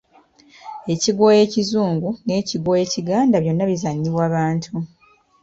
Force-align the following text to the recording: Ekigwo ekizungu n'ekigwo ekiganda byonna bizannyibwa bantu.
Ekigwo 0.93 1.25
ekizungu 1.43 2.09
n'ekigwo 2.25 2.71
ekiganda 2.83 3.35
byonna 3.43 3.65
bizannyibwa 3.69 4.25
bantu. 4.35 4.73